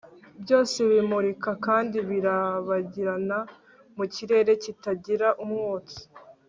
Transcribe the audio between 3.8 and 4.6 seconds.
mu kirere